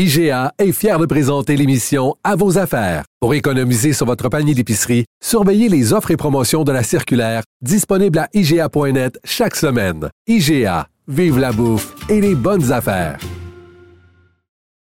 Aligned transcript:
IGA 0.00 0.52
est 0.60 0.70
fier 0.70 0.96
de 0.96 1.06
présenter 1.06 1.56
l'émission 1.56 2.14
À 2.22 2.36
vos 2.36 2.56
affaires. 2.56 3.02
Pour 3.18 3.34
économiser 3.34 3.92
sur 3.92 4.06
votre 4.06 4.28
panier 4.28 4.54
d'épicerie, 4.54 5.06
surveillez 5.20 5.68
les 5.68 5.92
offres 5.92 6.12
et 6.12 6.16
promotions 6.16 6.62
de 6.62 6.70
la 6.70 6.84
circulaire 6.84 7.42
disponible 7.62 8.20
à 8.20 8.28
IGA.net 8.32 9.18
chaque 9.24 9.56
semaine. 9.56 10.08
IGA, 10.28 10.86
vive 11.08 11.40
la 11.40 11.50
bouffe 11.50 11.96
et 12.08 12.20
les 12.20 12.36
bonnes 12.36 12.70
affaires. 12.70 13.18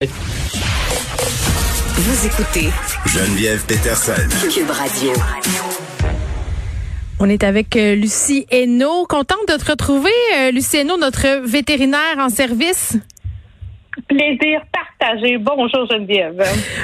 Vous 0.03 0.09
écoutez 2.27 2.71
Geneviève 3.07 3.65
Peterson. 3.67 4.15
Cube 4.53 4.69
Radio. 4.69 5.13
On 7.21 7.29
est 7.29 7.45
avec 7.45 7.77
euh, 7.77 7.95
Lucie 7.95 8.47
Hainaut. 8.51 9.07
Contente 9.09 9.47
de 9.47 9.55
te 9.55 9.71
retrouver, 9.71 10.11
euh, 10.37 10.51
Lucie 10.51 10.79
Hainaut, 10.79 10.99
notre 10.99 11.47
vétérinaire 11.47 12.19
en 12.19 12.31
service. 12.31 12.97
Plaisir 14.09 14.61
partagé. 14.73 15.39
Bonjour 15.39 15.87
Geneviève. 15.91 16.43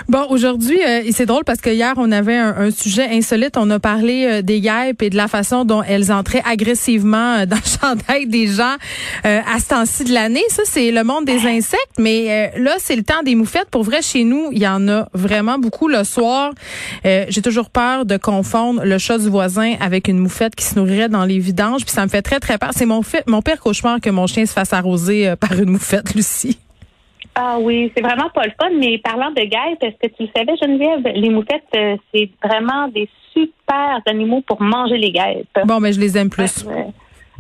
Bon, 0.08 0.26
aujourd'hui, 0.28 0.78
euh, 0.86 1.02
c'est 1.10 1.26
drôle 1.26 1.44
parce 1.44 1.60
que 1.60 1.70
hier, 1.70 1.94
on 1.96 2.12
avait 2.12 2.36
un, 2.36 2.56
un 2.56 2.70
sujet 2.70 3.08
insolite. 3.10 3.56
On 3.56 3.68
a 3.70 3.80
parlé 3.80 4.26
euh, 4.26 4.42
des 4.42 4.60
guêpes 4.60 5.02
et 5.02 5.10
de 5.10 5.16
la 5.16 5.26
façon 5.26 5.64
dont 5.64 5.82
elles 5.82 6.12
entraient 6.12 6.42
agressivement 6.44 7.38
euh, 7.40 7.46
dans 7.46 7.56
le 7.56 7.62
chandail 7.80 8.26
des 8.26 8.46
gens 8.46 8.76
euh, 9.26 9.40
à 9.52 9.58
ce 9.58 9.68
temps-ci 9.68 10.04
de 10.04 10.12
l'année. 10.12 10.42
Ça, 10.48 10.62
c'est 10.64 10.92
le 10.92 11.02
monde 11.02 11.24
des 11.24 11.46
insectes. 11.46 11.98
Mais 11.98 12.52
là, 12.56 12.76
c'est 12.78 12.96
le 12.96 13.02
temps 13.02 13.22
des 13.24 13.34
moufettes. 13.34 13.70
Pour 13.70 13.82
vrai, 13.82 14.02
chez 14.02 14.24
nous, 14.24 14.50
il 14.52 14.58
y 14.58 14.68
en 14.68 14.88
a 14.88 15.08
vraiment 15.12 15.58
beaucoup 15.58 15.88
le 15.88 16.04
soir. 16.04 16.52
J'ai 17.04 17.42
toujours 17.42 17.70
peur 17.70 18.06
de 18.06 18.16
confondre 18.16 18.82
le 18.84 18.98
chat 18.98 19.18
du 19.18 19.28
voisin 19.28 19.74
avec 19.80 20.08
une 20.08 20.18
moufette 20.18 20.54
qui 20.54 20.64
se 20.64 20.78
nourrirait 20.78 21.08
dans 21.08 21.24
les 21.24 21.38
vidanges. 21.38 21.82
Puis 21.84 21.92
ça 21.92 22.04
me 22.04 22.08
fait 22.08 22.22
très, 22.22 22.40
très 22.40 22.58
peur. 22.58 22.70
C'est 22.74 22.86
mon, 22.86 23.02
fait, 23.02 23.26
mon 23.26 23.42
pire 23.42 23.60
cauchemar 23.60 24.00
que 24.00 24.10
mon 24.10 24.26
chien 24.26 24.46
se 24.46 24.52
fasse 24.52 24.72
arroser 24.72 25.34
par 25.38 25.52
une 25.58 25.70
moufette, 25.70 26.14
Lucie. 26.14 26.58
Ah 27.34 27.58
oui, 27.60 27.92
c'est 27.94 28.02
vraiment 28.02 28.28
pas 28.30 28.44
le 28.44 28.52
fun, 28.60 28.70
mais 28.78 28.98
parlant 28.98 29.30
de 29.30 29.42
guêpes, 29.42 29.82
est-ce 29.82 30.08
que 30.08 30.14
tu 30.14 30.24
le 30.24 30.28
savais, 30.34 30.56
Geneviève? 30.56 31.02
Les 31.14 31.30
moufettes, 31.30 31.62
euh, 31.76 31.96
c'est 32.12 32.28
vraiment 32.42 32.88
des 32.88 33.08
super 33.32 34.00
animaux 34.06 34.42
pour 34.46 34.60
manger 34.60 34.98
les 34.98 35.12
guêpes. 35.12 35.46
Bon, 35.64 35.80
mais 35.80 35.92
je 35.92 36.00
les 36.00 36.18
aime 36.18 36.30
plus. 36.30 36.64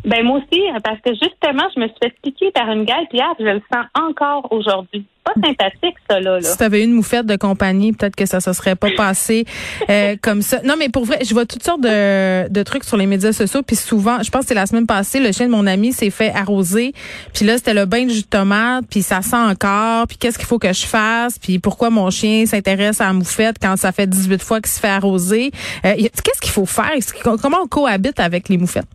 Ben 0.04 0.24
moi 0.24 0.38
aussi, 0.38 0.62
parce 0.82 0.98
que 1.00 1.10
justement, 1.10 1.64
je 1.74 1.80
me 1.80 1.86
suis 1.88 1.96
fait 2.02 2.14
piquer 2.22 2.50
par 2.52 2.70
une 2.70 2.84
guêpe 2.84 3.12
hier, 3.12 3.28
je 3.38 3.44
le 3.44 3.62
sens 3.72 3.84
encore 3.94 4.50
aujourd'hui. 4.50 5.04
Pas 5.22 5.34
sympathique, 5.34 5.96
ça, 6.08 6.18
là. 6.18 6.40
là. 6.40 6.42
Si 6.42 6.56
t'avais 6.56 6.82
une 6.82 6.92
moufette 6.92 7.26
de 7.26 7.36
compagnie, 7.36 7.92
peut-être 7.92 8.16
que 8.16 8.24
ça 8.24 8.40
se 8.40 8.54
serait 8.54 8.74
pas 8.74 8.88
passé 8.96 9.44
euh, 9.90 10.16
comme 10.22 10.40
ça. 10.40 10.60
Non, 10.64 10.76
mais 10.78 10.88
pour 10.88 11.04
vrai, 11.04 11.18
je 11.22 11.34
vois 11.34 11.44
toutes 11.44 11.62
sortes 11.62 11.82
de, 11.82 12.48
de 12.48 12.62
trucs 12.62 12.84
sur 12.84 12.96
les 12.96 13.04
médias 13.04 13.32
sociaux, 13.32 13.60
puis 13.62 13.76
souvent, 13.76 14.22
je 14.22 14.30
pense 14.30 14.42
que 14.42 14.48
c'est 14.48 14.54
la 14.54 14.64
semaine 14.64 14.86
passée, 14.86 15.20
le 15.20 15.32
chien 15.32 15.46
de 15.46 15.50
mon 15.50 15.66
ami 15.66 15.92
s'est 15.92 16.08
fait 16.08 16.32
arroser, 16.32 16.94
puis 17.34 17.44
là, 17.44 17.58
c'était 17.58 17.74
le 17.74 17.84
bain 17.84 18.06
de 18.06 18.10
jus 18.10 18.22
de 18.22 18.26
tomate, 18.26 18.86
puis 18.88 19.02
ça 19.02 19.20
sent 19.20 19.36
encore, 19.36 20.06
puis 20.06 20.16
qu'est-ce 20.16 20.38
qu'il 20.38 20.48
faut 20.48 20.58
que 20.58 20.72
je 20.72 20.86
fasse, 20.86 21.38
puis 21.38 21.58
pourquoi 21.58 21.90
mon 21.90 22.08
chien 22.08 22.46
s'intéresse 22.46 23.02
à 23.02 23.08
la 23.08 23.12
moufette 23.12 23.56
quand 23.60 23.76
ça 23.76 23.92
fait 23.92 24.06
18 24.06 24.42
fois 24.42 24.60
qu'il 24.62 24.70
se 24.70 24.80
fait 24.80 24.88
arroser. 24.88 25.50
Euh, 25.84 25.94
qu'est-ce 25.94 26.40
qu'il 26.40 26.52
faut 26.52 26.66
faire? 26.66 26.92
Comment 27.22 27.58
on 27.64 27.66
cohabite 27.66 28.18
avec 28.18 28.48
les 28.48 28.56
moufettes? 28.56 28.86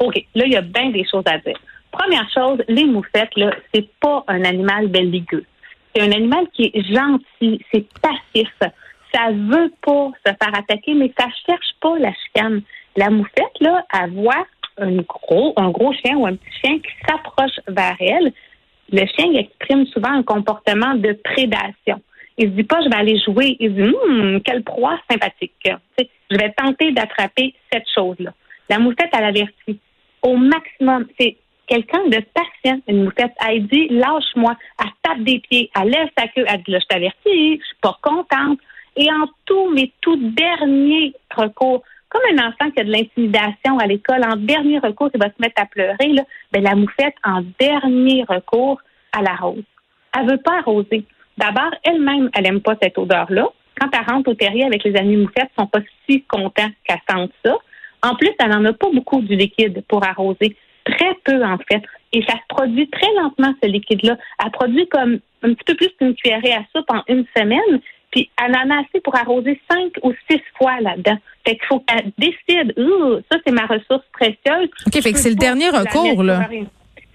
OK, 0.00 0.14
là, 0.34 0.44
il 0.46 0.52
y 0.52 0.56
a 0.56 0.62
bien 0.62 0.90
des 0.90 1.04
choses 1.04 1.24
à 1.26 1.38
dire. 1.38 1.58
Première 1.90 2.28
chose, 2.32 2.62
les 2.68 2.86
moufettes, 2.86 3.36
là, 3.36 3.50
c'est 3.72 3.88
pas 4.00 4.24
un 4.28 4.44
animal 4.44 4.88
belliqueux. 4.88 5.44
C'est 5.94 6.02
un 6.02 6.12
animal 6.12 6.46
qui 6.54 6.70
est 6.72 6.94
gentil, 6.94 7.64
c'est 7.72 7.86
passif. 8.00 8.48
Ça 9.12 9.30
veut 9.32 9.72
pas 9.82 10.10
se 10.24 10.32
faire 10.32 10.54
attaquer, 10.56 10.94
mais 10.94 11.12
ça 11.18 11.26
cherche 11.46 11.72
pas 11.80 11.98
la 11.98 12.12
chicane. 12.14 12.62
La 12.96 13.10
moufette, 13.10 13.58
là, 13.60 13.84
elle 13.92 14.12
voit 14.12 14.46
un 14.78 14.96
gros, 15.02 15.52
un 15.56 15.70
gros 15.70 15.92
chien 15.92 16.16
ou 16.16 16.26
un 16.26 16.36
petit 16.36 16.60
chien 16.62 16.78
qui 16.78 16.92
s'approche 17.06 17.58
vers 17.68 17.96
elle. 18.00 18.32
Le 18.92 19.06
chien 19.06 19.26
il 19.32 19.38
exprime 19.38 19.86
souvent 19.86 20.12
un 20.12 20.22
comportement 20.22 20.94
de 20.94 21.12
prédation. 21.24 22.00
Il 22.38 22.46
se 22.46 22.54
dit 22.54 22.64
pas, 22.64 22.80
je 22.82 22.88
vais 22.88 22.96
aller 22.96 23.20
jouer. 23.20 23.56
Il 23.60 23.74
dit, 23.74 23.94
hum, 24.04 24.40
quelle 24.42 24.62
proie 24.62 24.98
sympathique. 25.10 25.52
Je 25.98 26.36
vais 26.36 26.52
tenter 26.52 26.92
d'attraper 26.92 27.54
cette 27.70 27.86
chose-là. 27.94 28.32
La 28.68 28.78
moufette, 28.78 29.10
elle 29.12 29.24
avertit 29.24 29.80
au 30.22 30.36
maximum. 30.36 31.06
C'est 31.18 31.36
quelqu'un 31.66 32.04
de 32.06 32.22
patient, 32.34 32.80
une 32.88 33.04
moufette. 33.04 33.32
Elle 33.46 33.66
dit, 33.66 33.88
lâche-moi. 33.88 34.56
Elle 34.78 34.90
tape 35.02 35.20
des 35.20 35.38
pieds, 35.40 35.70
elle 35.80 35.90
lève 35.90 36.08
sa 36.18 36.26
queue, 36.28 36.44
elle 36.46 36.62
dit, 36.62 36.72
là, 36.72 36.78
je 36.80 36.86
t'avertis, 36.86 37.60
je 37.60 37.64
suis 37.64 37.76
pas 37.80 37.98
contente. 38.02 38.58
Et 38.96 39.08
en 39.10 39.26
tout, 39.46 39.70
mais 39.72 39.92
tout 40.00 40.16
dernier 40.16 41.14
recours, 41.34 41.82
comme 42.08 42.22
un 42.32 42.48
enfant 42.48 42.70
qui 42.72 42.80
a 42.80 42.84
de 42.84 42.90
l'intimidation 42.90 43.78
à 43.78 43.86
l'école, 43.86 44.24
en 44.24 44.36
dernier 44.36 44.80
recours, 44.80 45.10
il 45.14 45.20
va 45.20 45.28
se 45.28 45.40
mettre 45.40 45.62
à 45.62 45.66
pleurer, 45.66 46.08
là, 46.08 46.22
ben, 46.52 46.62
la 46.62 46.74
moufette, 46.74 47.14
en 47.24 47.42
dernier 47.58 48.24
recours, 48.28 48.80
elle 49.16 49.28
arrose. 49.28 49.62
Elle 50.18 50.28
veut 50.28 50.42
pas 50.42 50.58
arroser. 50.58 51.04
D'abord, 51.38 51.70
elle-même, 51.84 52.28
elle 52.34 52.46
aime 52.46 52.60
pas 52.60 52.74
cette 52.82 52.98
odeur-là. 52.98 53.48
Quand 53.80 53.88
elle 53.92 54.12
rentre 54.12 54.30
au 54.30 54.34
terrier 54.34 54.64
avec 54.64 54.82
les 54.82 54.96
amis 54.96 55.16
moufettes, 55.16 55.50
ils 55.56 55.60
sont 55.60 55.68
pas 55.68 55.80
si 56.08 56.22
contents 56.24 56.70
qu'elle 56.84 57.00
sente 57.08 57.30
ça. 57.44 57.56
En 58.02 58.14
plus, 58.14 58.30
elle 58.38 58.50
n'en 58.50 58.64
a 58.64 58.72
pas 58.72 58.88
beaucoup 58.92 59.20
du 59.20 59.36
liquide 59.36 59.82
pour 59.88 60.04
arroser. 60.04 60.56
Très 60.84 61.14
peu, 61.24 61.44
en 61.44 61.58
fait. 61.70 61.82
Et 62.12 62.22
ça 62.22 62.34
se 62.34 62.46
produit 62.48 62.88
très 62.88 63.12
lentement, 63.14 63.54
ce 63.62 63.68
liquide-là. 63.68 64.16
Elle 64.44 64.50
produit 64.50 64.88
comme 64.88 65.20
un 65.42 65.54
petit 65.54 65.64
peu 65.64 65.74
plus 65.74 65.90
qu'une 65.98 66.14
cuillerée 66.14 66.52
à 66.52 66.64
soupe 66.74 66.90
en 66.90 67.02
une 67.08 67.24
semaine. 67.36 67.80
Puis 68.10 68.28
elle 68.42 68.56
en 68.56 68.70
a 68.70 68.80
assez 68.80 69.00
pour 69.04 69.14
arroser 69.16 69.60
cinq 69.70 69.92
ou 70.02 70.12
six 70.28 70.40
fois 70.58 70.80
là-dedans. 70.80 71.16
Fait 71.46 71.56
qu'il 71.56 71.66
faut 71.66 71.80
qu'elle 71.80 72.10
décide, 72.18 72.74
ça 73.30 73.38
c'est 73.46 73.52
ma 73.52 73.66
ressource 73.66 74.04
précieuse. 74.12 74.68
OK, 74.86 75.00
fait 75.00 75.12
que 75.12 75.18
c'est 75.18 75.30
le 75.30 75.36
dernier 75.36 75.68
recours, 75.68 76.22
là. 76.24 76.48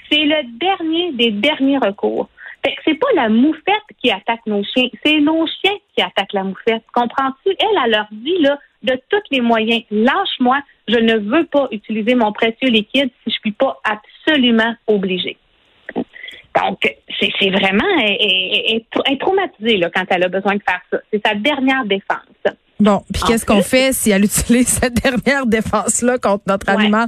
C'est 0.09 0.24
le 0.24 0.57
dernier 0.57 1.12
des 1.13 1.31
derniers 1.31 1.79
recours. 1.79 2.29
Fait 2.63 2.74
que 2.75 2.81
c'est 2.85 2.95
pas 2.95 3.07
la 3.13 3.29
moufette 3.29 3.84
qui 4.01 4.09
attaque 4.09 4.45
nos 4.47 4.63
chiens, 4.63 4.88
c'est 5.06 5.19
nos 5.19 5.45
chiens 5.45 5.75
qui 5.95 6.01
attaquent 6.01 6.34
la 6.34 6.44
moufette. 6.44 6.84
Comprends-tu? 6.94 7.50
Elle, 7.59 7.68
elle 7.84 7.91
leur 7.91 8.07
dit, 8.12 8.38
là, 8.40 8.57
de 8.85 9.00
tous 9.09 9.22
les 9.31 9.41
moyens, 9.41 9.81
lâche-moi, 9.91 10.59
je 10.88 10.97
ne 10.97 11.18
veux 11.18 11.46
pas 11.46 11.68
utiliser 11.72 12.16
mon 12.16 12.31
précieux 12.31 12.69
liquide 12.69 13.09
si 13.23 13.34
je 13.34 13.40
suis 13.41 13.51
pas 13.51 13.78
absolument 13.84 14.73
obligée. 14.88 15.38
Donc, 15.96 16.79
c'est 17.19 17.50
vraiment, 17.50 17.84
elle, 18.01 18.16
elle- 18.19 18.62
elle- 18.69 18.81
elle 19.06 19.13
est 19.13 19.18
traumatisée 19.19 19.78
là, 19.78 19.90
quand 19.94 20.06
elle 20.09 20.24
a 20.24 20.29
besoin 20.29 20.56
de 20.56 20.62
faire 20.68 20.79
ça. 20.91 21.00
C'est 21.12 21.22
sa 21.25 21.35
dernière 21.35 21.84
défense. 21.85 22.56
Bon, 22.79 23.01
puis 23.13 23.24
qu'est-ce 23.28 23.45
qu'on 23.45 23.62
fait 23.62 23.94
si 23.94 24.12
elle 24.12 24.24
utilise 24.24 24.68
cette 24.68 24.94
dernière 24.95 25.45
défense-là 25.45 26.18
contre 26.18 26.44
notre 26.47 26.68
Ouais. 26.74 26.81
animal? 26.84 27.07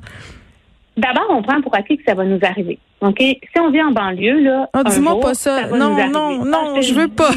D'abord, 0.98 1.28
on 1.30 1.42
prend 1.44 1.62
pour 1.62 1.76
acquis 1.76 1.98
que 1.98 2.04
ça 2.08 2.16
va 2.16 2.26
nous 2.26 2.40
arriver. 2.42 2.80
OK? 3.02 3.20
Si 3.20 3.60
on 3.60 3.70
vit 3.70 3.82
en 3.84 3.92
banlieue, 3.92 4.40
là. 4.42 4.70
Ah, 4.74 4.84
dis-moi 4.84 5.20
pas 5.20 5.34
ça. 5.36 5.68
va 5.68 5.78
Non, 5.78 5.90
nous 5.96 6.12
non, 6.12 6.44
non, 6.46 6.74
Ah, 6.76 6.80
te 6.80 6.82
je 6.82 6.94
veux 6.94 7.08
pas. 7.08 7.30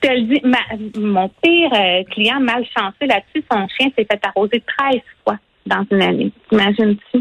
Te 0.00 0.12
le 0.12 0.20
dis, 0.22 0.40
ma- 0.44 1.00
mon 1.00 1.28
pire 1.42 1.72
euh, 1.72 2.04
client 2.10 2.40
malchanceux 2.40 3.06
là-dessus, 3.06 3.44
son 3.50 3.66
chien 3.68 3.88
s'est 3.96 4.06
fait 4.10 4.20
arroser 4.24 4.62
13 4.78 5.00
fois 5.24 5.36
dans 5.66 5.84
une 5.90 6.02
année. 6.02 6.32
Imagines-tu? 6.52 7.20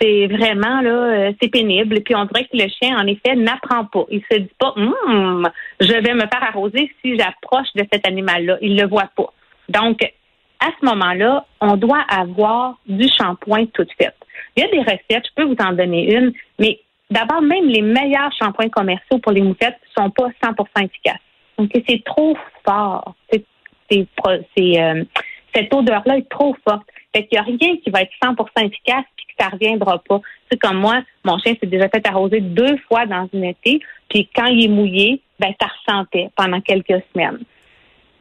C'est 0.00 0.28
vraiment, 0.28 0.80
là, 0.80 0.90
euh, 0.90 1.32
c'est 1.40 1.48
pénible. 1.48 2.00
Puis 2.02 2.14
on 2.16 2.24
dirait 2.24 2.44
que 2.44 2.56
le 2.56 2.68
chien, 2.68 2.96
en 2.98 3.06
effet, 3.06 3.36
n'apprend 3.36 3.84
pas. 3.84 4.04
Il 4.10 4.22
se 4.30 4.38
dit 4.38 4.50
pas, 4.58 4.72
Hum, 4.76 5.46
je 5.80 5.92
vais 5.92 6.14
me 6.14 6.20
faire 6.20 6.42
arroser 6.42 6.90
si 7.02 7.18
j'approche 7.18 7.68
de 7.74 7.84
cet 7.92 8.06
animal-là. 8.06 8.56
Il 8.62 8.76
le 8.80 8.86
voit 8.86 9.10
pas. 9.14 9.32
Donc, 9.68 10.00
à 10.60 10.68
ce 10.80 10.86
moment-là, 10.86 11.44
on 11.60 11.76
doit 11.76 12.02
avoir 12.08 12.78
du 12.86 13.08
shampoing 13.08 13.66
tout 13.74 13.84
de 13.84 13.92
fait. 13.98 14.14
Il 14.56 14.62
y 14.62 14.66
a 14.66 14.70
des 14.70 14.80
recettes, 14.80 15.26
je 15.26 15.34
peux 15.36 15.44
vous 15.44 15.56
en 15.60 15.72
donner 15.72 16.14
une, 16.14 16.32
mais 16.58 16.80
d'abord, 17.10 17.42
même 17.42 17.66
les 17.66 17.82
meilleurs 17.82 18.32
shampoings 18.38 18.68
commerciaux 18.68 19.18
pour 19.18 19.32
les 19.32 19.42
moufettes 19.42 19.78
sont 19.96 20.10
pas 20.10 20.28
100% 20.42 20.84
efficaces. 20.84 21.20
Donc, 21.60 21.70
c'est 21.86 22.02
trop 22.04 22.34
fort. 22.64 23.14
Euh, 23.34 25.04
cette 25.54 25.74
odeur-là 25.74 26.16
est 26.16 26.28
trop 26.30 26.56
forte. 26.66 26.86
Fait 27.14 27.26
qu'il 27.26 27.38
n'y 27.38 27.38
a 27.38 27.42
rien 27.42 27.76
qui 27.76 27.90
va 27.90 28.00
être 28.00 28.12
100% 28.24 28.66
efficace 28.66 29.04
puis 29.14 29.26
que 29.26 29.32
ça 29.38 29.50
reviendra 29.50 29.98
pas. 29.98 30.20
C'est 30.50 30.58
comme 30.58 30.78
moi, 30.78 31.02
mon 31.24 31.38
chien 31.38 31.54
s'est 31.60 31.66
déjà 31.66 31.90
fait 31.90 32.06
arroser 32.06 32.40
deux 32.40 32.78
fois 32.88 33.04
dans 33.04 33.28
une 33.34 33.44
été, 33.44 33.80
puis 34.08 34.28
quand 34.34 34.46
il 34.46 34.64
est 34.64 34.68
mouillé, 34.68 35.20
ben 35.38 35.52
ça 35.60 35.66
ressentait 35.66 36.30
pendant 36.34 36.60
quelques 36.62 37.02
semaines. 37.12 37.40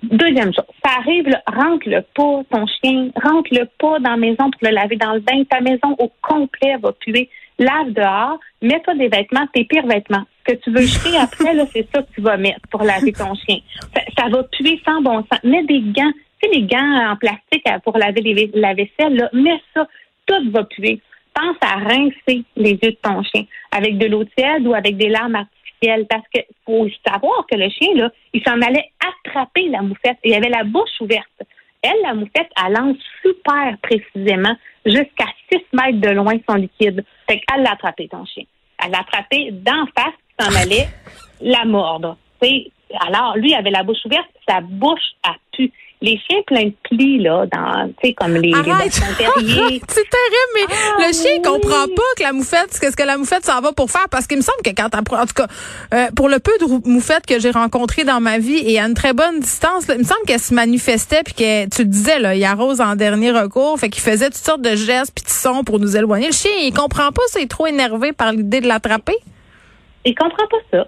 Deuxième 0.03 0.53
chose, 0.53 0.65
ça 0.83 0.97
arrive, 0.97 1.29
là, 1.29 1.41
rentre-le 1.47 2.01
pas, 2.13 2.41
ton 2.49 2.65
chien, 2.67 3.09
rentre-le 3.21 3.65
pas 3.77 3.99
dans 3.99 4.11
la 4.11 4.17
maison 4.17 4.49
pour 4.49 4.61
le 4.61 4.71
laver 4.71 4.95
dans 4.97 5.13
le 5.13 5.19
bain. 5.19 5.43
Ta 5.49 5.61
maison 5.61 5.95
au 5.97 6.11
complet 6.21 6.75
va 6.81 6.91
puer. 6.93 7.29
Lave 7.57 7.91
dehors, 7.91 8.39
mets-toi 8.61 8.95
des 8.95 9.07
vêtements, 9.07 9.47
tes 9.53 9.65
pires 9.65 9.85
vêtements. 9.85 10.25
Que 10.51 10.63
tu 10.63 10.71
veux 10.71 10.81
jeter 10.81 11.17
après, 11.17 11.53
là, 11.53 11.65
c'est 11.71 11.87
ça 11.93 12.01
que 12.01 12.11
tu 12.13 12.21
vas 12.21 12.37
mettre 12.37 12.61
pour 12.71 12.83
laver 12.83 13.11
ton 13.13 13.33
chien. 13.35 13.59
Ça, 14.17 14.27
va 14.29 14.43
puer 14.43 14.81
sans 14.85 15.01
bon 15.01 15.17
sens. 15.31 15.43
Mets 15.43 15.63
des 15.63 15.81
gants, 15.81 16.11
tu 16.41 16.49
sais, 16.49 16.55
les 16.55 16.63
gants 16.63 17.11
en 17.11 17.15
plastique 17.15 17.63
euh, 17.67 17.79
pour 17.83 17.97
laver 17.97 18.21
les- 18.21 18.51
la 18.53 18.73
vaisselle, 18.73 19.15
là, 19.15 19.29
mets 19.33 19.61
ça, 19.73 19.87
tout 20.25 20.51
va 20.51 20.63
puer. 20.65 21.01
Pense 21.33 21.57
à 21.61 21.75
rincer 21.75 22.43
les 22.55 22.71
yeux 22.71 22.91
de 22.91 22.97
ton 23.01 23.21
chien 23.23 23.43
avec 23.71 23.97
de 23.97 24.07
l'eau 24.07 24.23
tiède 24.35 24.65
ou 24.67 24.73
avec 24.73 24.97
des 24.97 25.09
larmes 25.09 25.35
artificielles 25.35 26.05
parce 26.09 26.25
que 26.33 26.41
faut 26.65 26.87
savoir 27.07 27.45
que 27.49 27.55
le 27.57 27.69
chien, 27.69 27.89
là, 27.95 28.11
il 28.33 28.43
s'en 28.43 28.59
allait 28.61 28.89
attraper 28.99 29.69
la 29.69 29.81
moufette. 29.81 30.17
Il 30.23 30.33
avait 30.33 30.49
la 30.49 30.63
bouche 30.63 30.99
ouverte. 30.99 31.41
Elle, 31.81 32.01
la 32.03 32.13
moufette, 32.13 32.49
elle 32.65 32.73
lance 32.73 32.97
super 33.21 33.77
précisément 33.81 34.53
jusqu'à 34.85 35.27
6 35.51 35.59
mètres 35.71 35.99
de 36.01 36.09
loin 36.09 36.33
son 36.49 36.55
liquide. 36.55 37.05
Fait 37.29 37.39
qu'elle 37.39 37.63
l'a 37.63 37.71
attrapé, 37.73 38.09
ton 38.09 38.25
chien. 38.25 38.43
Elle 38.83 38.91
l'a 38.91 38.99
attrapé 38.99 39.51
d'en 39.51 39.85
face, 39.97 40.13
s'en 40.39 40.55
allait 40.55 40.89
la 41.41 41.65
mordre. 41.65 42.17
Alors, 43.07 43.37
lui, 43.37 43.51
il 43.51 43.55
avait 43.55 43.69
la 43.69 43.83
bouche 43.83 44.03
ouverte, 44.05 44.25
sa 44.47 44.61
bouche 44.61 44.99
a 45.23 45.33
pu. 45.55 45.71
Les 46.01 46.17
chiens 46.29 46.39
pleins 46.47 46.67
de 46.67 46.73
plis, 46.89 47.19
là, 47.19 47.45
dans, 47.51 47.89
tu 48.01 48.07
sais, 48.07 48.13
comme 48.13 48.33
les, 48.35 48.51
les 48.51 48.53
Arrête! 48.53 48.85
dachshunds 48.85 49.17
terriers. 49.17 49.81
c'est 49.89 50.09
terrible, 50.09 50.51
mais 50.55 50.61
Ah, 50.69 51.07
le 51.07 51.13
chien 51.13 51.31
il 51.35 51.39
oui. 51.39 51.41
comprend 51.41 51.85
pas 51.93 52.01
que 52.17 52.23
la 52.23 52.31
moufette, 52.31 52.73
ce 52.73 52.79
que, 52.79 52.89
ce 52.89 52.95
que 52.95 53.03
la 53.03 53.17
moufette 53.17 53.45
s'en 53.45 53.59
va 53.59 53.73
pour 53.73 53.91
faire, 53.91 54.07
parce 54.09 54.25
qu'il 54.25 54.37
me 54.37 54.41
semble 54.41 54.61
que 54.63 54.69
quand 54.69 54.95
en 54.95 55.25
tout 55.25 55.33
cas, 55.35 55.47
euh, 55.93 56.07
pour 56.15 56.29
le 56.29 56.39
peu 56.39 56.53
de 56.61 56.87
moufettes 56.89 57.25
que 57.25 57.37
j'ai 57.41 57.51
rencontrées 57.51 58.05
dans 58.05 58.21
ma 58.21 58.39
vie 58.39 58.59
et 58.65 58.79
à 58.79 58.85
une 58.85 58.93
très 58.93 59.11
bonne 59.11 59.41
distance, 59.41 59.87
là, 59.87 59.95
il 59.95 59.99
me 59.99 60.05
semble 60.05 60.21
qu'elle 60.25 60.39
se 60.39 60.53
manifestait 60.53 61.21
puis 61.25 61.33
que 61.33 61.65
tu 61.69 61.81
le 61.83 61.89
disais 61.89 62.17
là, 62.19 62.33
il 62.33 62.43
arrose 62.45 62.79
en 62.79 62.95
dernier 62.95 63.31
recours, 63.31 63.77
fait 63.77 63.89
qu'il 63.89 64.01
faisait 64.01 64.27
toutes 64.29 64.35
sortes 64.45 64.61
de 64.61 64.77
gestes 64.77 65.11
puis 65.13 65.25
de 65.25 65.29
sons 65.29 65.65
pour 65.65 65.79
nous 65.79 65.97
éloigner. 65.97 66.27
Le 66.27 66.33
chien, 66.33 66.51
il 66.61 66.71
comprend 66.73 67.11
pas, 67.11 67.23
ça, 67.27 67.41
il 67.41 67.43
est 67.43 67.47
trop 67.47 67.67
énervé 67.67 68.13
par 68.13 68.31
l'idée 68.31 68.61
de 68.61 68.67
l'attraper. 68.69 69.17
Il 70.05 70.15
comprend 70.15 70.47
pas 70.47 70.57
ça. 70.71 70.87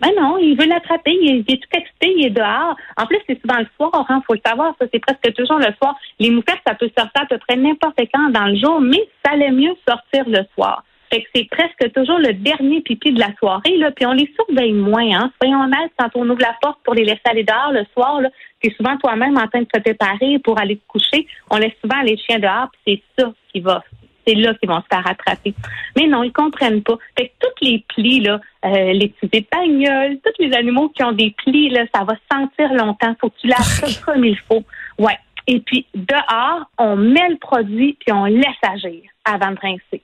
Ben 0.00 0.10
non, 0.18 0.38
il 0.38 0.56
veut 0.58 0.66
l'attraper, 0.66 1.12
il, 1.12 1.30
est- 1.30 1.44
il 1.46 1.58
tout 1.58 1.68
excité, 1.76 2.14
il 2.16 2.26
est 2.26 2.30
dehors. 2.30 2.74
En 2.96 3.06
plus, 3.06 3.18
c'est 3.26 3.38
souvent 3.40 3.58
le 3.58 3.66
soir, 3.76 4.06
hein, 4.08 4.22
faut 4.26 4.32
le 4.34 4.40
savoir, 4.44 4.74
ça, 4.80 4.86
c'est 4.92 4.98
presque 4.98 5.34
toujours 5.34 5.58
le 5.58 5.72
soir. 5.76 5.94
Les 6.18 6.30
moufettes, 6.30 6.60
ça 6.66 6.74
peut 6.74 6.90
sortir 6.96 7.22
à 7.22 7.26
peu 7.26 7.36
près 7.38 7.56
n'importe 7.56 8.00
quand 8.12 8.30
dans 8.30 8.46
le 8.46 8.56
jour, 8.56 8.80
mais 8.80 9.06
ça 9.24 9.32
allait 9.32 9.50
mieux 9.50 9.74
sortir 9.86 10.24
le 10.26 10.40
soir. 10.54 10.84
Fait 11.12 11.22
que 11.22 11.28
c'est 11.34 11.48
presque 11.50 11.92
toujours 11.92 12.18
le 12.18 12.32
dernier 12.32 12.80
pipi 12.80 13.12
de 13.12 13.18
la 13.20 13.34
soirée, 13.38 13.76
là, 13.76 13.90
puis 13.90 14.06
on 14.06 14.12
les 14.12 14.32
surveille 14.36 14.72
moins, 14.72 15.10
hein. 15.12 15.32
Soyons 15.42 15.64
honnêtes, 15.64 15.92
quand 15.98 16.08
on 16.14 16.30
ouvre 16.30 16.40
la 16.40 16.56
porte 16.62 16.78
pour 16.84 16.94
les 16.94 17.04
laisser 17.04 17.20
aller 17.24 17.44
dehors 17.44 17.72
le 17.72 17.84
soir, 17.92 18.20
là, 18.22 18.30
t'es 18.62 18.72
souvent 18.76 18.96
toi-même 18.96 19.36
en 19.36 19.48
train 19.48 19.60
de 19.60 19.66
te 19.66 19.80
préparer 19.80 20.38
pour 20.38 20.58
aller 20.58 20.76
te 20.76 20.86
coucher. 20.86 21.26
On 21.50 21.58
laisse 21.58 21.74
souvent 21.82 22.00
les 22.02 22.16
chiens 22.16 22.38
dehors, 22.38 22.68
puis 22.86 23.02
c'est 23.16 23.22
ça 23.22 23.32
qui 23.52 23.60
va 23.60 23.82
c'est 24.26 24.34
là 24.34 24.54
qu'ils 24.54 24.68
vont 24.68 24.80
se 24.80 24.86
faire 24.90 25.06
attraper. 25.06 25.54
Mais 25.96 26.06
non, 26.06 26.22
ils 26.22 26.32
comprennent 26.32 26.82
pas. 26.82 26.96
Fait 27.18 27.28
que 27.28 27.32
toutes 27.40 27.60
les 27.62 27.84
plis, 27.88 28.20
là, 28.20 28.40
euh, 28.64 28.92
les 28.92 29.08
petits 29.08 29.38
épagnols, 29.38 30.18
tous 30.24 30.42
les 30.42 30.52
animaux 30.54 30.88
qui 30.90 31.02
ont 31.02 31.12
des 31.12 31.34
plis, 31.44 31.70
là, 31.70 31.84
ça 31.94 32.04
va 32.04 32.14
sentir 32.30 32.72
longtemps. 32.72 33.14
Faut 33.20 33.30
que 33.30 33.38
tu 33.40 33.46
laves 33.46 33.60
ça 33.60 33.86
comme 34.04 34.24
il 34.24 34.38
faut. 34.38 34.62
Ouais. 34.98 35.16
Et 35.46 35.60
puis, 35.60 35.86
dehors, 35.94 36.70
on 36.78 36.96
met 36.96 37.28
le 37.28 37.38
produit 37.38 37.96
puis 38.00 38.12
on 38.12 38.24
laisse 38.26 38.44
agir 38.62 39.02
avant 39.24 39.52
de 39.52 39.58
rincer. 39.60 40.02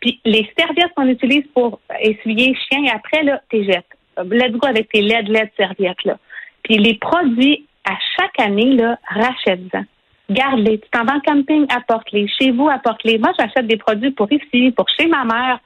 Puis, 0.00 0.20
les 0.24 0.50
serviettes 0.58 0.92
qu'on 0.94 1.08
utilise 1.08 1.44
pour 1.54 1.80
essuyer 2.00 2.56
chien, 2.70 2.84
après, 2.94 3.22
là, 3.22 3.40
t'es 3.50 3.64
jettes. 3.64 3.86
Let's 4.30 4.52
go 4.52 4.66
avec 4.66 4.88
tes 4.90 5.02
LED, 5.02 5.28
LED 5.28 5.50
serviettes, 5.56 6.04
là. 6.04 6.18
Puis, 6.62 6.78
les 6.78 6.94
produits, 6.94 7.66
à 7.84 7.94
chaque 8.16 8.40
année, 8.40 8.72
là, 8.74 8.98
rachète-en 9.08 9.84
garde-les. 10.30 10.80
Tu 10.80 10.88
t'en 10.90 11.04
vas 11.04 11.14
en 11.14 11.20
camping, 11.20 11.66
apporte-les. 11.74 12.26
Chez 12.28 12.50
vous, 12.50 12.68
apporte-les. 12.68 13.18
Moi, 13.18 13.32
j'achète 13.38 13.66
des 13.66 13.76
produits 13.76 14.10
pour 14.10 14.30
ici, 14.32 14.70
pour 14.72 14.86
chez 14.98 15.06
ma 15.06 15.24
mère, 15.24 15.58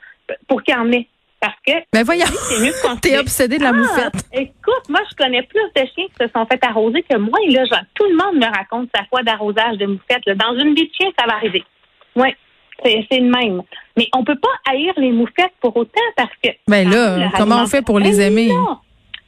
pour 0.48 0.62
qu'il 0.62 0.74
y 0.74 0.76
en 0.78 0.90
ait. 0.92 1.06
Parce 1.40 1.56
que 1.66 1.72
Ben 1.90 2.04
voyons, 2.04 2.26
c'est 2.26 2.62
mieux 2.62 2.72
qu'on 2.82 2.96
t'es 3.00 3.18
obsédé 3.18 3.56
de 3.56 3.62
la 3.62 3.70
Ah, 3.70 3.72
moufette. 3.72 4.24
Écoute, 4.34 4.88
moi, 4.90 5.00
je 5.10 5.16
connais 5.16 5.42
plus 5.42 5.62
de 5.74 5.80
chiens 5.94 6.04
qui 6.06 6.14
se 6.20 6.28
sont 6.34 6.44
fait 6.44 6.62
arroser 6.62 7.02
que 7.08 7.16
moi. 7.16 7.38
Et 7.46 7.50
là, 7.50 7.64
genre, 7.64 7.80
tout 7.94 8.04
le 8.04 8.14
monde 8.16 8.36
me 8.42 8.44
raconte 8.54 8.90
sa 8.94 9.04
fois 9.06 9.22
d'arrosage 9.22 9.78
de 9.78 9.86
moufette. 9.86 10.20
là. 10.26 10.34
Dans 10.34 10.54
une 10.58 10.74
vie 10.74 10.86
de 10.86 10.92
chien, 10.94 11.08
ça 11.18 11.24
va 11.26 11.36
arriver. 11.36 11.64
Oui, 12.14 12.28
c'est 12.84 13.06
le 13.18 13.30
même. 13.30 13.62
Mais 13.96 14.08
on 14.14 14.22
peut 14.22 14.38
pas 14.38 14.50
haïr 14.70 14.92
les 14.98 15.12
moufettes 15.12 15.52
pour 15.62 15.74
autant 15.78 16.00
parce 16.16 16.32
que... 16.44 16.50
Ben 16.68 16.88
là, 16.90 17.30
comment 17.38 17.62
on 17.62 17.66
fait 17.66 17.80
pour 17.82 17.98
les 17.98 18.20
alimentation- 18.20 18.26
aimer? 18.26 18.48
Ben 18.48 18.54
non. 18.72 18.78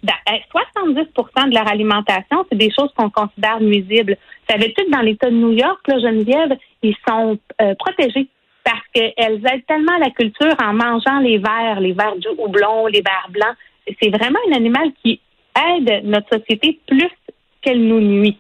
Ben, 0.02 0.14
euh, 0.30 0.36
70% 0.52 1.48
de 1.48 1.54
leur 1.54 1.68
alimentation, 1.68 2.44
c'est 2.50 2.58
des 2.58 2.72
choses 2.72 2.90
qu'on 2.96 3.10
considère 3.10 3.60
nuisibles. 3.60 4.16
Savais-tu 4.50 4.84
que 4.84 4.90
dans 4.90 5.00
l'État 5.00 5.30
de 5.30 5.36
New 5.36 5.52
York, 5.52 5.80
là, 5.86 5.98
Geneviève, 6.00 6.56
ils 6.82 6.96
sont 7.08 7.38
euh, 7.60 7.74
protégés 7.76 8.28
parce 8.64 8.82
qu'elles 8.92 9.40
aident 9.46 9.66
tellement 9.66 9.96
la 9.98 10.10
culture 10.10 10.54
en 10.60 10.72
mangeant 10.72 11.20
les 11.20 11.38
vers, 11.38 11.80
les 11.80 11.92
vers 11.92 12.16
du 12.16 12.28
houblon, 12.38 12.86
les 12.86 13.00
vers 13.00 13.28
blancs. 13.30 13.56
C'est 14.00 14.10
vraiment 14.10 14.38
un 14.50 14.56
animal 14.56 14.92
qui 15.02 15.20
aide 15.56 16.04
notre 16.04 16.28
société 16.36 16.80
plus 16.86 17.10
qu'elle 17.60 17.82
nous 17.86 18.00
nuit. 18.00 18.38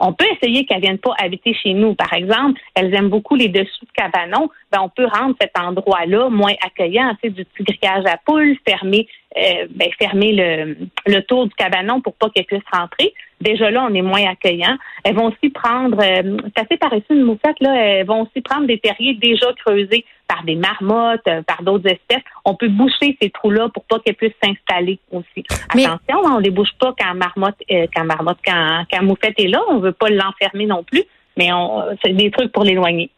On 0.00 0.12
peut 0.12 0.26
essayer 0.32 0.64
qu'elles 0.66 0.80
viennent 0.80 0.98
pas 0.98 1.14
habiter 1.18 1.54
chez 1.54 1.72
nous. 1.74 1.94
Par 1.94 2.12
exemple, 2.12 2.60
elles 2.74 2.94
aiment 2.94 3.08
beaucoup 3.08 3.36
les 3.36 3.48
dessous 3.48 3.84
de 3.84 3.92
cabanons. 3.94 4.50
Ben, 4.72 4.80
on 4.82 4.88
peut 4.88 5.06
rendre 5.06 5.34
cet 5.40 5.52
endroit-là 5.58 6.28
moins 6.28 6.54
accueillant, 6.64 7.16
tu 7.22 7.30
du 7.30 7.44
petit 7.44 7.64
grillage 7.64 8.04
à 8.06 8.16
poules, 8.24 8.56
fermer, 8.68 9.08
euh, 9.36 9.66
ben, 9.70 9.88
fermer 9.98 10.32
le, 10.32 10.76
le 11.06 11.20
tour 11.22 11.46
du 11.46 11.54
cabanon 11.54 12.00
pour 12.00 12.14
pas 12.14 12.30
qu'elles 12.30 12.46
puissent 12.46 12.62
rentrer. 12.72 13.12
Déjà 13.40 13.70
là, 13.70 13.86
on 13.90 13.94
est 13.94 14.02
moins 14.02 14.24
accueillant. 14.26 14.76
Elles 15.04 15.14
vont 15.14 15.26
aussi 15.26 15.50
prendre, 15.50 15.98
euh, 16.02 16.36
c'est 16.56 16.62
assez 16.64 16.76
paresseux 16.78 17.04
une 17.10 17.22
moufette, 17.22 17.56
là, 17.60 17.74
elles 17.76 18.06
vont 18.06 18.22
aussi 18.22 18.40
prendre 18.40 18.66
des 18.66 18.78
terriers 18.78 19.14
déjà 19.14 19.46
creusés 19.64 20.04
par 20.26 20.42
des 20.44 20.54
marmottes, 20.56 21.20
euh, 21.28 21.42
par 21.42 21.62
d'autres 21.62 21.86
espèces. 21.86 22.22
On 22.44 22.54
peut 22.54 22.68
boucher 22.68 23.16
ces 23.20 23.30
trous-là 23.30 23.68
pour 23.72 23.84
pas 23.84 23.98
qu'elles 24.00 24.14
puissent 24.16 24.32
s'installer 24.42 24.98
aussi. 25.12 25.44
Mais- 25.74 25.84
Attention, 25.84 26.26
hein, 26.26 26.32
on 26.36 26.38
les 26.38 26.50
bouge 26.50 26.70
pas 26.80 26.94
quand 26.98 27.14
marmotte, 27.14 27.56
euh, 27.70 27.86
quand 27.94 28.04
marmotte, 28.04 28.38
quand, 28.44 28.84
quand 28.90 29.02
moufette 29.02 29.38
est 29.38 29.48
là. 29.48 29.60
On 29.68 29.78
veut 29.78 29.92
pas 29.92 30.08
l'enfermer 30.08 30.66
non 30.66 30.82
plus, 30.82 31.04
mais 31.36 31.52
on, 31.52 31.84
c'est 32.02 32.12
des 32.14 32.30
trucs 32.30 32.50
pour 32.52 32.64
l'éloigner. 32.64 33.10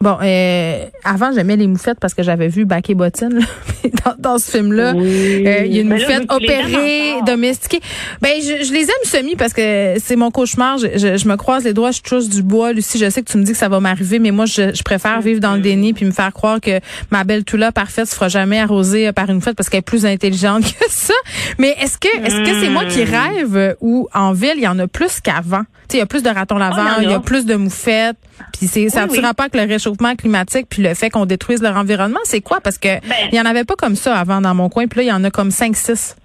Bon, 0.00 0.18
euh, 0.22 0.86
avant, 1.04 1.32
j'aimais 1.32 1.56
les 1.56 1.66
moufettes 1.66 1.98
parce 2.00 2.14
que 2.14 2.22
j'avais 2.22 2.48
vu 2.48 2.64
Bac 2.66 2.90
et 2.90 2.94
Bottine 2.94 3.38
là. 3.38 3.46
dans, 4.04 4.14
dans 4.18 4.38
ce 4.38 4.50
film-là. 4.50 4.92
Oui. 4.96 5.46
Euh, 5.46 5.64
Il 5.66 5.74
y 5.74 5.78
a 5.78 5.82
une 5.82 5.92
aimes 5.92 6.26
opérée, 6.28 7.14
domestiquée. 7.26 7.80
Ben, 8.20 8.32
je, 8.40 8.64
je 8.64 8.72
les 8.72 8.82
aime 8.82 9.04
semi 9.04 9.36
parce 9.36 9.52
que 9.52 9.94
c'est 10.02 10.16
mon 10.16 10.30
cauchemar. 10.30 10.78
Je, 10.78 10.86
je, 10.98 11.16
je 11.16 11.28
me 11.28 11.36
croise 11.36 11.64
les 11.64 11.72
doigts, 11.72 11.90
je 11.90 12.00
touche 12.02 12.28
du 12.28 12.42
bois. 12.42 12.72
Lucie, 12.72 12.98
je 12.98 13.08
sais 13.10 13.22
que 13.22 13.30
tu 13.30 13.38
me 13.38 13.42
dis 13.44 13.52
que 13.52 13.58
ça 13.58 13.68
va 13.68 13.80
m'arriver, 13.80 14.18
mais 14.18 14.30
moi, 14.30 14.46
je, 14.46 14.74
je 14.74 14.82
préfère 14.82 15.20
vivre 15.20 15.40
dans 15.40 15.54
le 15.54 15.60
déni 15.60 15.92
puis 15.92 16.04
me 16.04 16.10
faire 16.12 16.32
croire 16.32 16.60
que 16.60 16.80
ma 17.10 17.24
belle 17.24 17.44
Toula 17.44 17.72
parfaite 17.72 18.06
se 18.06 18.14
fera 18.14 18.28
jamais 18.28 18.58
arroser 18.60 19.12
par 19.12 19.30
une 19.30 19.40
fête 19.40 19.56
parce 19.56 19.68
qu'elle 19.68 19.78
est 19.80 19.82
plus 19.82 20.06
intelligente 20.06 20.62
que 20.80 20.84
ça. 20.88 21.14
Mais 21.58 21.76
est-ce 21.80 21.98
que 21.98 22.08
est-ce 22.24 22.50
que 22.50 22.60
c'est 22.60 22.68
moi 22.70 22.84
qui 22.84 22.96
Hmm. 23.04 23.08
rêve 23.10 23.76
ou 23.80 24.08
en 24.14 24.32
ville, 24.32 24.54
il 24.56 24.62
y 24.62 24.68
en 24.68 24.78
a 24.78 24.86
plus 24.88 25.20
qu'avant? 25.20 25.62
Il 25.92 25.98
y 25.98 26.02
a 26.02 26.06
plus 26.06 26.22
de 26.22 26.28
ratons 26.28 26.58
laveurs, 26.58 26.96
Oh, 26.98 27.00
il 27.02 27.10
y 27.10 27.12
a. 27.14 27.20
plus 27.20 27.46
de 27.46 27.54
moufettes. 27.54 28.16
Puis 28.52 28.66
c'est 28.66 28.88
ça 28.90 29.06
ne 29.06 29.10
oui. 29.10 29.20
pas 29.36 29.48
que 29.48 29.56
le 29.56 29.64
réchauffement 29.64 30.14
climatique 30.14 30.66
puis 30.68 30.82
le 30.82 30.92
fait 30.94 31.08
qu'on 31.08 31.24
détruise 31.24 31.62
leur 31.62 31.76
environnement, 31.76 32.18
c'est 32.24 32.40
quoi? 32.42 32.60
Parce 32.60 32.76
que 32.76 32.88
Ben. 32.88 33.14
il 33.32 33.34
y 33.36 33.40
en 33.40 33.46
avait 33.46 33.64
pas 33.64 33.75
comme 33.76 33.94
ça 33.94 34.16
avant 34.16 34.40
dans 34.40 34.54
mon 34.54 34.68
coin, 34.68 34.86
puis 34.86 34.98
là, 34.98 35.02
il 35.04 35.08
y 35.08 35.12
en 35.12 35.24
a 35.24 35.30
comme 35.30 35.48
5-6. 35.48 36.16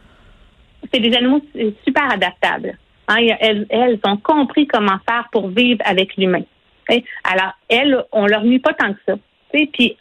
c'est 0.94 1.00
des 1.00 1.16
animaux 1.16 1.42
super 1.86 2.12
adaptables. 2.12 2.78
Hein, 3.08 3.36
elles, 3.40 4.00
ont 4.06 4.18
compris 4.18 4.68
comment 4.68 4.98
faire 5.08 5.28
pour 5.32 5.50
vivre 5.50 5.82
avec 5.86 6.16
l'humain. 6.18 6.44
Alors, 7.24 7.54
elles, 7.70 8.04
on 8.12 8.26
leur 8.26 8.44
nuit 8.44 8.60
pas 8.60 8.74
tant 8.74 8.94
que 8.94 9.00
ça. 9.06 9.16
Puis, 9.52 9.98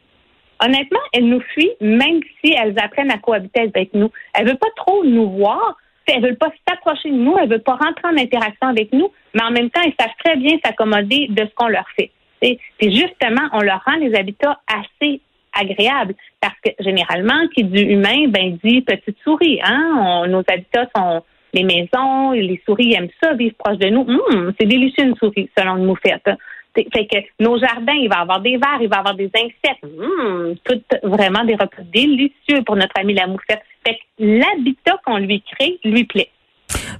honnêtement, 0.65 1.01
elles 1.13 1.27
nous 1.27 1.41
fuient 1.41 1.73
même 1.81 2.21
si 2.41 2.53
elles 2.53 2.75
apprennent 2.79 3.11
à 3.11 3.19
cohabiter 3.19 3.61
avec 3.61 3.95
nous. 3.95 4.11
Elles 4.35 4.47
veulent 4.47 4.59
pas 4.59 4.71
trop 4.77 5.05
nous 5.05 5.31
voir. 5.31 5.77
Elles 6.07 6.23
veulent 6.23 6.39
pas 6.39 6.53
s'approcher 6.69 7.11
de 7.11 7.17
nous. 7.17 7.37
Elles 7.39 7.49
veulent 7.49 7.63
pas 7.63 7.77
rentrer 7.77 8.07
en 8.07 8.17
interaction 8.17 8.69
avec 8.69 8.93
nous. 8.93 9.11
Mais 9.35 9.43
en 9.43 9.51
même 9.51 9.71
temps, 9.71 9.81
elles 9.85 9.95
savent 9.99 10.15
très 10.25 10.37
bien 10.37 10.57
s'accommoder 10.65 11.29
de 11.31 11.45
ce 11.45 11.55
qu'on 11.55 11.69
leur 11.69 11.87
fait. 11.97 12.11
Puis 12.41 12.97
justement, 12.97 13.49
on 13.53 13.61
leur 13.61 13.83
rend 13.85 13.97
les 13.97 14.15
habitats 14.15 14.61
assez 14.67 15.21
agréables. 15.53 16.15
Parce 16.41 16.55
que 16.65 16.71
généralement, 16.83 17.47
qui 17.55 17.65
dit 17.65 17.83
humain, 17.83 18.29
ben 18.29 18.59
dit 18.65 18.83
petite 18.83 19.17
souris. 19.25 19.61
Hein? 19.65 20.25
Nos 20.29 20.43
habitats 20.49 20.89
sont 20.97 21.23
les 21.53 21.65
maisons, 21.65 22.31
les 22.33 22.61
souris 22.65 22.95
aiment 22.95 23.09
ça, 23.23 23.35
vivre 23.35 23.55
proche 23.59 23.79
de 23.79 23.89
nous. 23.89 24.03
Hum, 24.09 24.53
c'est 24.59 24.67
délicieux 24.67 25.05
une 25.05 25.17
souris, 25.17 25.49
selon 25.59 25.77
une 25.79 25.85
moufette. 25.87 26.29
C'est- 26.77 26.87
Fait 26.95 27.07
que 27.07 27.17
nos 27.43 27.59
jardins, 27.59 27.95
il 27.95 28.09
va 28.09 28.19
y 28.19 28.23
avoir 28.23 28.41
des 28.41 28.57
vers, 28.57 28.79
il 28.81 28.89
va 28.89 28.97
y 28.97 28.99
avoir 29.01 29.17
des 29.17 29.31
insectes. 29.35 29.83
Hum, 29.83 30.55
tout 30.65 30.81
vraiment 31.03 31.45
des 31.45 31.55
repas 31.55 31.83
délicieux 31.93 32.63
pour 32.65 32.77
notre 32.77 32.93
ami 33.01 33.15
la 33.15 33.27
moufette. 33.27 33.61
Fait 33.85 33.95
que 33.97 34.01
l'habitat 34.25 34.97
qu'on 35.05 35.17
lui 35.19 35.43
crée 35.43 35.79
lui 35.85 36.05
plaît. 36.05 36.29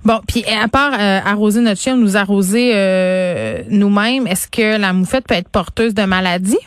Bon, 0.05 0.19
puis 0.27 0.43
à 0.47 0.67
part 0.67 0.95
euh, 0.95 1.21
arroser 1.25 1.61
notre 1.61 1.81
chien, 1.81 1.97
nous 1.97 2.17
arroser 2.17 2.73
euh, 2.75 3.63
nous-mêmes, 3.71 4.27
est-ce 4.27 4.49
que 4.51 4.81
la 4.81 4.93
moufette 4.93 5.27
peut 5.29 5.35
être 5.37 5.49
porteuse 5.51 5.95
de 5.95 6.03
maladies? 6.03 6.59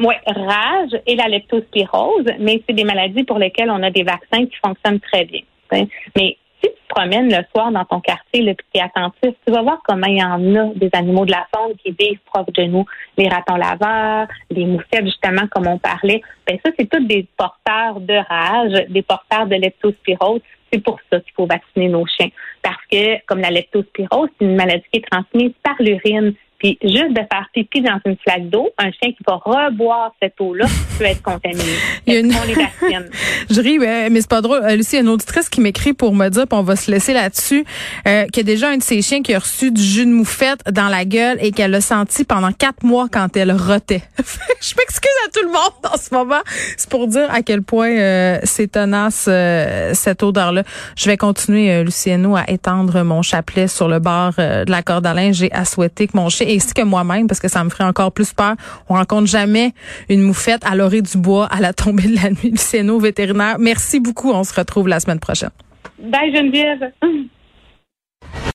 Oui, 0.00 0.14
rage 0.26 0.90
et 1.06 1.16
la 1.16 1.26
leptospirose, 1.26 2.26
mais 2.38 2.62
c'est 2.66 2.74
des 2.74 2.84
maladies 2.84 3.24
pour 3.24 3.38
lesquelles 3.38 3.70
on 3.70 3.82
a 3.82 3.90
des 3.90 4.04
vaccins 4.04 4.46
qui 4.46 4.56
fonctionnent 4.64 5.00
très 5.00 5.24
bien. 5.24 5.40
Mais 5.72 5.88
si 6.14 6.36
tu 6.62 6.68
te 6.68 6.88
promènes 6.88 7.28
le 7.28 7.44
soir 7.52 7.72
dans 7.72 7.84
ton 7.84 8.00
quartier, 8.00 8.42
le 8.42 8.54
puis 8.54 8.80
attentif, 8.80 9.34
tu 9.44 9.52
vas 9.52 9.62
voir 9.62 9.80
comment 9.84 10.06
il 10.06 10.18
y 10.18 10.22
en 10.22 10.54
a 10.56 10.72
des 10.74 10.90
animaux 10.92 11.24
de 11.24 11.32
la 11.32 11.46
faune 11.54 11.74
qui 11.82 11.90
vivent 11.98 12.20
proches 12.26 12.52
de 12.54 12.62
nous. 12.64 12.84
Les 13.16 13.28
ratons 13.28 13.56
laveurs, 13.56 14.28
les 14.50 14.66
moussettes, 14.66 15.04
justement, 15.04 15.46
comme 15.50 15.66
on 15.66 15.78
parlait. 15.78 16.22
Ben 16.46 16.58
ça, 16.64 16.70
c'est 16.78 16.88
tous 16.88 17.04
des 17.04 17.26
porteurs 17.36 18.00
de 18.00 18.14
rage, 18.14 18.86
des 18.88 19.02
porteurs 19.02 19.46
de 19.46 19.56
leptospirose. 19.56 20.40
C'est 20.72 20.82
pour 20.82 20.98
ça 21.10 21.20
qu'il 21.20 21.32
faut 21.34 21.46
vacciner 21.46 21.88
nos 21.88 22.06
chiens. 22.06 22.28
Parce 22.62 22.84
que, 22.90 23.24
comme 23.26 23.40
la 23.40 23.50
leptospirose, 23.50 24.28
c'est 24.38 24.44
une 24.44 24.56
maladie 24.56 24.84
qui 24.92 24.98
est 24.98 25.10
transmise 25.10 25.52
par 25.62 25.74
l'urine. 25.80 26.34
Puis 26.58 26.78
juste 26.82 27.10
de 27.10 27.20
faire 27.32 27.46
pipi 27.54 27.80
dans 27.82 28.00
une 28.04 28.16
flaque 28.16 28.48
d'eau, 28.50 28.70
un 28.78 28.90
chien 28.90 29.12
qui 29.12 29.18
va 29.26 29.36
reboire 29.36 30.12
cette 30.20 30.34
eau-là 30.40 30.66
peut 30.98 31.04
être 31.04 31.22
contaminé. 31.22 31.62
Il 32.06 32.14
y 32.14 32.16
a 32.16 32.20
une- 32.20 32.34
On 32.34 32.46
les 32.46 32.54
vaccine. 32.54 33.08
Je 33.50 33.60
ris, 33.60 33.78
mais, 33.78 34.10
c'est 34.20 34.28
pas 34.28 34.40
drôle. 34.40 34.60
Euh, 34.64 34.74
Lucie, 34.76 34.90
il 34.92 34.96
y 34.96 34.98
a 34.98 35.02
une 35.02 35.08
auditrice 35.08 35.48
qui 35.48 35.60
m'écrit 35.60 35.92
pour 35.92 36.14
me 36.14 36.28
dire, 36.28 36.46
puis 36.48 36.58
on 36.58 36.62
va 36.62 36.74
se 36.76 36.90
laisser 36.90 37.12
là-dessus, 37.12 37.64
euh, 38.06 38.26
qu'il 38.26 38.38
y 38.38 38.40
a 38.40 38.52
déjà 38.52 38.70
un 38.70 38.76
de 38.76 38.82
ses 38.82 39.00
chiens 39.02 39.22
qui 39.22 39.34
a 39.34 39.38
reçu 39.38 39.70
du 39.70 39.82
jus 39.82 40.04
de 40.04 40.10
moufette 40.10 40.60
dans 40.70 40.88
la 40.88 41.04
gueule 41.04 41.38
et 41.40 41.52
qu'elle 41.52 41.70
l'a 41.70 41.80
senti 41.80 42.24
pendant 42.24 42.50
quatre 42.52 42.82
mois 42.82 43.06
quand 43.10 43.36
elle 43.36 43.52
rotait. 43.52 44.02
je 44.18 44.74
m'excuse 44.76 45.10
à 45.26 45.30
tout 45.32 45.42
le 45.44 45.52
monde 45.52 45.92
en 45.92 45.96
ce 45.96 46.12
moment. 46.12 46.40
C'est 46.76 46.90
pour 46.90 47.06
dire 47.06 47.28
à 47.32 47.42
quel 47.42 47.62
point 47.62 47.90
euh, 47.90 48.38
c'est 48.42 48.72
tenace 48.72 49.26
euh, 49.28 49.92
cette 49.94 50.22
odeur-là. 50.22 50.64
Je 50.96 51.06
vais 51.08 51.16
continuer, 51.16 51.70
euh, 51.72 51.84
Luciano, 51.84 52.36
à 52.36 52.44
étendre 52.50 53.02
mon 53.04 53.22
chapelet 53.22 53.68
sur 53.68 53.88
le 53.88 54.00
bord 54.00 54.32
de 54.36 54.70
la 54.70 54.82
corde 54.82 55.06
à 55.06 55.14
linge 55.14 55.42
et 55.42 55.52
à 55.52 55.64
souhaiter 55.64 56.06
que 56.08 56.16
mon 56.16 56.28
chien, 56.28 56.47
ainsi 56.48 56.72
que 56.74 56.82
moi-même, 56.82 57.26
parce 57.26 57.40
que 57.40 57.48
ça 57.48 57.62
me 57.64 57.70
ferait 57.70 57.84
encore 57.84 58.12
plus 58.12 58.32
peur, 58.32 58.54
on 58.88 58.94
rencontre 58.94 59.26
jamais 59.26 59.72
une 60.08 60.22
moufette 60.22 60.64
à 60.64 60.74
l'orée 60.74 61.02
du 61.02 61.18
bois 61.18 61.46
à 61.46 61.60
la 61.60 61.72
tombée 61.72 62.08
de 62.08 62.16
la 62.16 62.30
nuit. 62.30 62.50
Luciano, 62.50 62.98
vétérinaire, 62.98 63.56
merci 63.58 64.00
beaucoup. 64.00 64.30
On 64.30 64.44
se 64.44 64.54
retrouve 64.54 64.88
la 64.88 65.00
semaine 65.00 65.20
prochaine. 65.20 65.50
Bye 65.98 66.34
Geneviève. 66.34 66.92